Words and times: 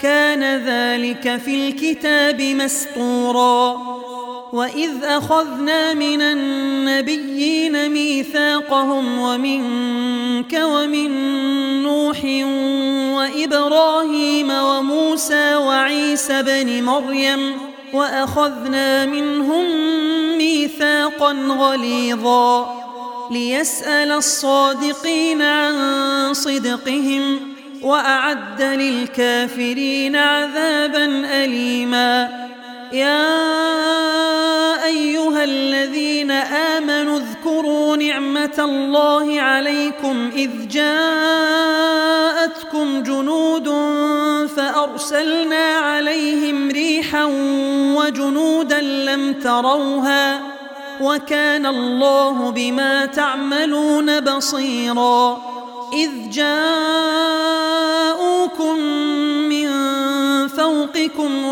كان 0.00 0.42
ذلك 0.42 1.36
في 1.36 1.68
الكتاب 1.68 2.40
مسطورا. 2.42 3.96
وإذ 4.52 5.04
أخذنا 5.04 5.94
من 5.94 6.22
النبيين 6.22 7.92
ميثاقهم 7.92 9.18
ومنك 9.18 10.60
ومن 10.62 11.12
نوح 11.82 12.24
وإبراهيم 13.16 14.50
وموسى 14.50 15.54
وعيسى 15.54 16.42
بن 16.42 16.82
مريم. 16.82 17.52
وأخذنا 17.92 19.06
منهم 19.06 19.64
ميثاقا 20.38 21.32
غليظا. 21.32 22.76
ليسأل 23.30 24.12
الصادقين 24.12 25.42
عن 25.42 26.34
صدقهم. 26.34 27.55
وأعد 27.86 28.62
للكافرين 28.62 30.16
عذابا 30.16 31.04
أليما. 31.44 32.46
يا 32.92 33.26
أيها 34.84 35.44
الذين 35.44 36.30
آمنوا 36.30 37.18
اذكروا 37.18 37.96
نعمة 37.96 38.58
الله 38.58 39.40
عليكم 39.40 40.30
إذ 40.36 40.50
جاءتكم 40.68 41.82
جنود 43.02 43.68
فأرسلنا 44.56 45.66
عليهم 45.78 46.70
ريحا 46.70 47.24
وجنودا 47.96 48.80
لم 48.80 49.32
تروها 49.32 50.40
وكان 51.00 51.66
الله 51.66 52.50
بما 52.50 53.06
تعملون 53.06 54.20
بصيرا. 54.20 55.42
إذ 55.92 56.10
جاءوكم 56.30 57.75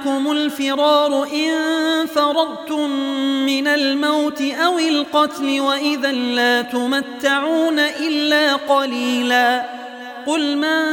عليكم 0.00 0.32
الفرار 0.32 1.24
إن 1.32 2.06
فررتم 2.06 2.90
من 3.46 3.66
الموت 3.66 4.42
أو 4.42 4.78
القتل 4.78 5.60
وإذا 5.60 6.12
لا 6.12 6.62
تمتعون 6.62 7.78
إلا 7.78 8.54
قليلا. 8.54 9.66
قل 10.26 10.56
من 10.56 10.84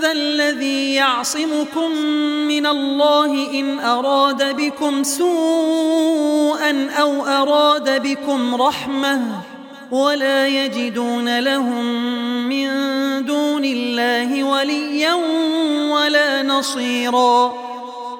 ذا 0.00 0.12
الذي 0.12 0.94
يعصمكم 0.94 1.90
من 2.48 2.66
الله 2.66 3.50
إن 3.60 3.78
أراد 3.80 4.56
بكم 4.56 5.02
سوءا 5.02 6.90
أو 7.00 7.26
أراد 7.26 8.02
بكم 8.02 8.54
رحمة 8.54 9.20
ولا 9.90 10.48
يجدون 10.48 11.38
لهم 11.38 11.84
من 12.48 12.68
دون 13.24 13.64
الله 13.64 14.44
وليا 14.44 15.14
ولا 15.92 16.42
نصيرا. 16.42 17.71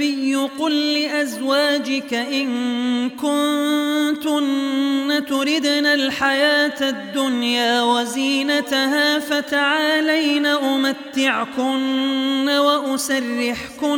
النبي 0.00 0.36
قل 0.36 0.92
لأزواجك 0.92 2.14
إن 2.14 3.10
كنتن 3.10 4.46
تردن 5.28 5.86
الحياة 5.86 6.88
الدنيا 6.88 7.82
وزينتها 7.82 9.18
فتعالين 9.18 10.46
أمتعكن 10.46 11.78
وأسرحكن 12.48 13.96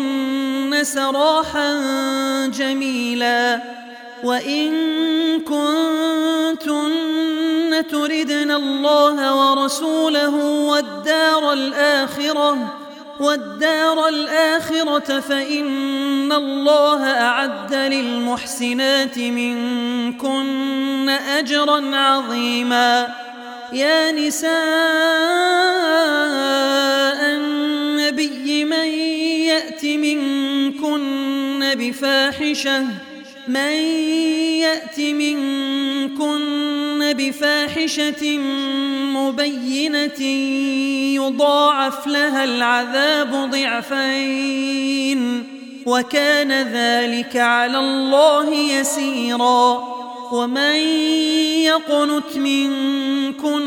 سراحا 0.83 1.77
جميلا 2.47 3.63
وإن 4.25 4.71
كنتن 5.41 6.89
تردن 7.91 8.51
الله 8.51 9.35
ورسوله 9.35 10.35
والدار 10.45 11.53
الآخرة 11.53 12.88
والدار 13.21 14.09
الآخرة 14.09 15.21
فإن 15.21 16.33
الله 16.33 17.05
أعد 17.05 17.75
للمحسنات 17.75 19.19
منكن 19.19 21.09
أجرا 21.09 21.97
عظيما. 21.97 23.09
يا 23.73 24.13
نساء 24.13 24.51
النبي 27.37 28.65
من 28.65 28.89
يأت 29.49 29.85
منكن 29.85 31.75
بفاحشة 31.75 33.08
من 33.49 33.73
يأت 34.61 35.01
منكن 35.01 36.39
بفاحشة 37.17 38.39
مبينة 39.17 40.23
يضاعف 41.15 42.07
لها 42.07 42.45
العذاب 42.45 43.51
ضعفين 43.51 45.45
وكان 45.87 46.53
ذلك 46.53 47.37
على 47.37 47.79
الله 47.79 48.55
يسيراً 48.55 49.99
ومن 50.33 50.77
يقنت 51.65 52.37
منكن 52.37 53.61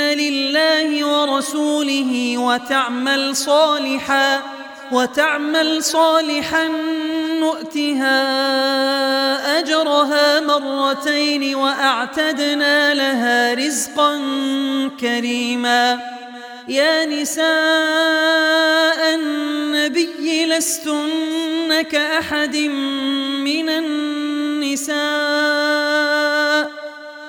لله 0.00 1.06
ورسوله 1.06 2.38
وتعمل 2.38 3.36
صالحا 3.36 4.42
وتعمل 4.92 5.84
صالحا 5.84 6.68
نؤتها 7.40 8.18
أجرها 9.58 10.40
مرتين 10.40 11.54
وأعتدنا 11.54 12.94
لها 12.94 13.54
رزقا 13.54 14.20
كريما. 15.00 16.00
يا 16.68 17.06
نساء 17.06 17.48
النبي 19.14 20.46
لستن 20.46 21.82
كأحد 21.82 22.56
من 22.56 23.68
النساء. 23.68 24.98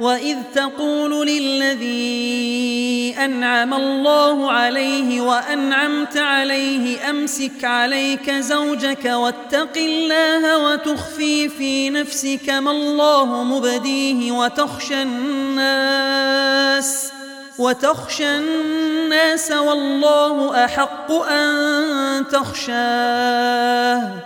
وإذ 0.00 0.36
تقول 0.54 1.26
للذي 1.26 3.14
أنعم 3.24 3.74
الله 3.74 4.52
عليه 4.52 5.20
وأنعمت 5.20 6.16
عليه 6.16 7.10
أمسك 7.10 7.64
عليك 7.64 8.30
زوجك 8.30 9.04
واتق 9.04 9.76
الله 9.76 10.58
وتخفي 10.58 11.48
في 11.48 11.90
نفسك 11.90 12.50
ما 12.50 12.70
الله 12.70 13.44
مبديه 13.44 14.32
وتخشى 14.32 15.02
الناس 15.02 16.36
وتخشى 17.58 18.36
الناس 18.36 19.52
والله 19.52 20.64
أحق 20.64 21.12
أن 21.12 22.24
تخشاه 22.32 24.25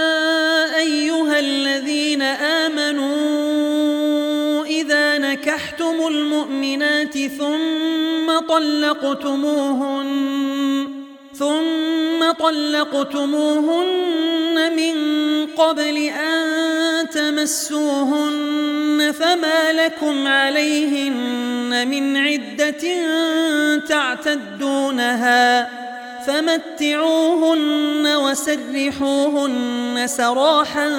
طلقتموهن 8.51 10.09
ثم 11.33 12.31
طلقتموهن 12.39 13.95
من 14.75 14.95
قبل 15.45 15.97
أن 15.97 17.09
تمسوهن 17.09 19.13
فما 19.19 19.73
لكم 19.73 20.27
عليهن 20.27 21.87
من 21.87 22.17
عدة 22.17 22.83
تعتدونها 23.89 25.69
فمتعوهن 26.27 28.07
وسرحوهن 28.07 30.05
سراحا 30.07 30.89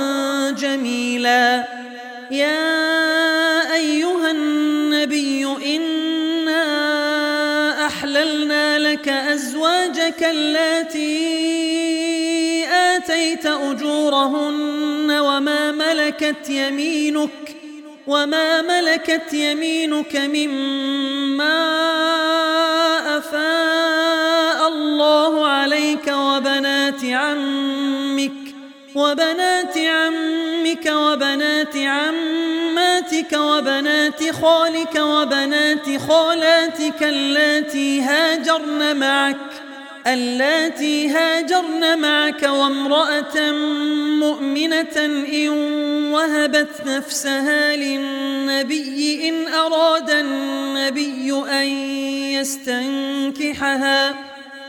جميلا. 0.50 1.64
يا 2.30 3.74
أيها 3.74 4.30
النبي 4.30 4.81
أحللنا 8.02 8.78
لك 8.78 9.08
أزواجك 9.08 10.22
التي 10.22 11.14
آتيت 12.66 13.46
أجورهن 13.46 15.10
وما 15.10 15.72
ملكت 15.72 16.50
يمينك 16.50 17.56
وما 18.06 18.62
ملكت 18.62 19.34
يمينك 19.34 20.16
مما 20.16 21.68
أفاء 23.18 24.68
الله 24.68 25.46
عليك 25.46 26.08
وبنات 26.08 27.04
عمك 27.04 27.81
وبنات 28.94 29.78
عمك 29.78 30.86
وبنات 30.86 31.76
عماتك 31.76 33.32
وبنات 33.32 34.30
خالك 34.30 34.94
وبنات 34.96 36.00
خالاتك 36.08 37.02
اللاتي 37.02 38.00
هاجرن 38.00 38.96
معك 38.96 39.36
اللاتي 40.06 41.08
هاجرن 41.08 41.98
معك 41.98 42.42
وامرأة 42.42 43.50
مؤمنة 44.20 44.96
إن 45.32 45.48
وهبت 46.12 46.86
نفسها 46.86 47.76
للنبي 47.76 49.28
إن 49.28 49.54
أراد 49.54 50.10
النبي 50.10 51.32
أن 51.50 51.66
يستنكحها. 52.40 54.31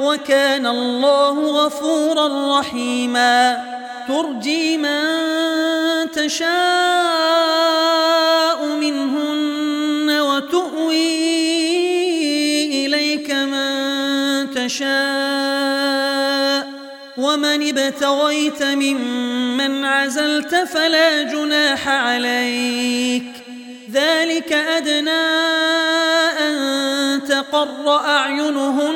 وكان 0.00 0.66
الله 0.66 1.64
غفورا 1.64 2.58
رحيما. 2.58 3.64
ترجي 4.08 4.76
من 4.76 5.02
تشاء 6.10 6.46
منهن 8.80 10.20
وتؤوي 10.20 11.26
إليك 12.86 13.30
من 13.30 14.54
تشاء. 14.54 14.96
ومن 17.16 17.78
ابتغيت 17.78 18.62
ممن 18.62 19.84
عزلت 19.84 20.54
فلا 20.54 21.22
جناح 21.22 21.88
عليك. 21.88 23.32
ذلك 23.92 24.52
أدنى 24.52 25.26
أن 26.40 26.56
تقر 27.28 28.00
أعينهن 28.04 28.95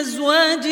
أزواج 0.00 0.66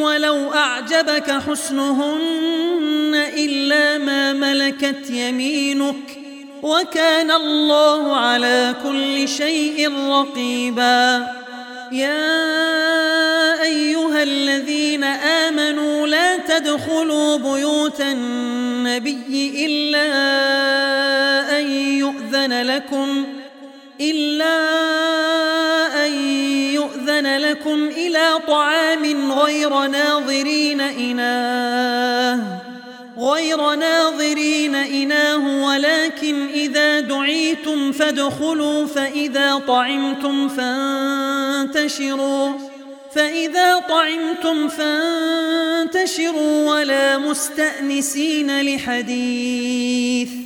ولو 0.00 0.52
أعجبك 0.52 1.30
حسنهن 1.30 3.14
إلا 3.36 3.98
ما 3.98 4.32
ملكت 4.32 5.10
يمينك 5.10 6.18
وكان 6.62 7.30
الله 7.30 8.16
على 8.16 8.74
كل 8.82 9.28
شيء 9.28 9.92
رقيبا. 10.08 11.26
يا 11.92 13.62
أيها 13.62 14.22
الذين 14.22 15.04
آمنوا 15.04 16.06
لا 16.06 16.36
تدخلوا 16.36 17.36
بيوت 17.36 18.00
النبي 18.00 19.66
إلا 19.66 20.06
أن 21.58 21.70
يؤذن 21.72 22.62
لكم 22.62 23.26
إلا 24.00 24.56
أن 25.60 25.75
لكم 27.38 27.88
إلى 27.96 28.38
طعام 28.48 29.32
غير 29.32 29.86
ناظرين 29.86 30.80
إناه 30.80 32.40
غير 33.18 33.74
ناظرين 33.74 34.74
إناه 34.74 35.66
ولكن 35.66 36.46
إذا 36.54 37.00
دعيتم 37.00 37.92
فادخلوا 37.92 38.86
فإذا 38.86 39.58
طعمتم 39.58 40.48
فانتشروا 40.48 42.52
فإذا 43.14 43.78
طعمتم 43.78 44.68
فانتشروا 44.68 46.70
ولا 46.70 47.18
مستأنسين 47.18 48.60
لحديث. 48.60 50.45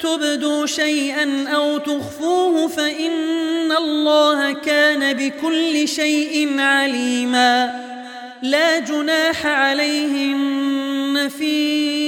تبدوا 0.00 0.66
شيئا 0.66 1.48
أو 1.48 1.78
تخفوه 1.78 2.68
فإن 2.68 3.72
الله 3.72 4.52
كان 4.52 5.12
بكل 5.12 5.88
شيء 5.88 6.60
عليما. 6.60 7.80
لا 8.42 8.78
جناح 8.78 9.46
عليهن 9.46 11.28
في 11.38 12.07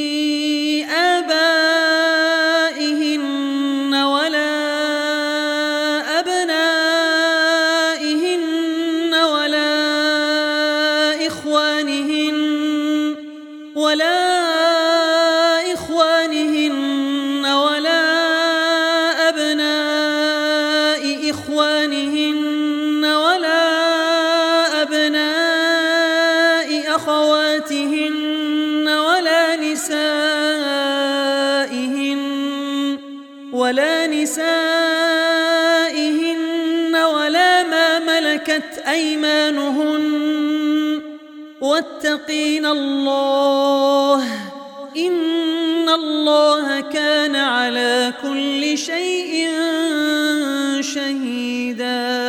واتقين 42.61 42.67
الله. 42.67 44.25
إن 44.97 45.89
الله 45.89 46.81
كان 46.81 47.37
على 47.37 48.13
كل 48.23 48.79
شيء 48.79 49.49
شهيدا. 50.81 52.20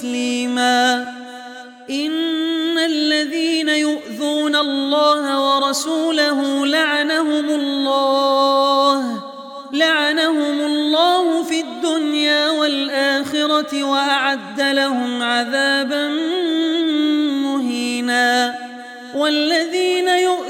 تسليما. 0.00 1.06
إن 1.90 2.78
الذين 2.78 3.68
يؤذون 3.68 4.56
الله 4.56 5.56
ورسوله 5.56 6.66
لعنهم 6.66 7.50
الله 7.50 9.22
لعنهم 9.72 10.60
الله 10.60 11.42
في 11.42 11.60
الدنيا 11.60 12.50
والآخرة 12.50 13.84
وأعد 13.84 14.60
لهم 14.60 15.22
عذابا 15.22 16.08
مهينا. 17.44 18.54
والذين 19.14 20.08
يؤذون 20.08 20.49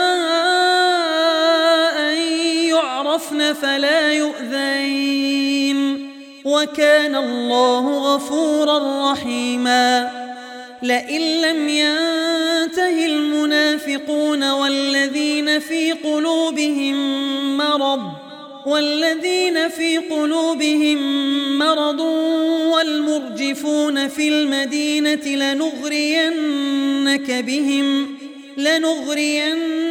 فلا 3.53 4.13
يؤذين 4.13 6.07
وكان 6.45 7.15
الله 7.15 8.15
غفورا 8.15 9.11
رحيما 9.11 10.11
لئن 10.83 11.21
لم 11.41 11.69
ينته 11.69 13.05
المنافقون 13.05 14.51
والذين 14.51 15.59
في 15.59 15.91
قلوبهم 15.91 16.97
مرض 17.57 18.01
والذين 18.65 19.69
في 19.69 19.97
قلوبهم 19.97 20.97
مرض 21.57 21.99
والمرجفون 22.73 24.07
في 24.07 24.27
المدينة 24.27 25.25
لنغرينك 25.25 27.31
بهم 27.31 28.15
لنغرينك 28.57 29.90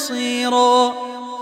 ولا 0.00 0.10
نصيرا 0.10 0.94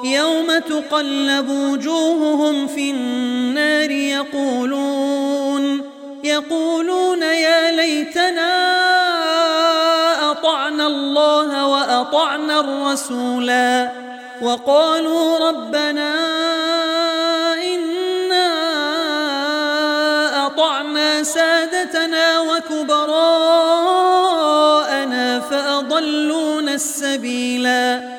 يوم 0.04 0.58
تقلب 0.58 1.48
وجوههم 1.48 2.66
في 2.66 2.90
النار 2.90 3.90
يقولون 3.90 5.82
يقولون 6.24 7.22
يا 7.22 7.70
ليتنا 7.70 8.50
أطعنا 10.30 10.86
الله 10.86 11.66
وأطعنا 11.66 12.60
الرسولا. 12.60 13.92
وقالوا 14.42 15.48
ربنا 15.48 16.14
إنا 17.74 18.46
أطعنا 20.46 21.22
سادتنا 21.22 22.40
وكبراءنا 22.40 23.40
فأضلونا 25.40 26.74
السبيلا. 26.74 28.18